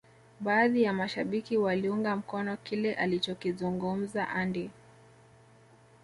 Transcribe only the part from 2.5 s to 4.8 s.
kile alichokizungumza Andy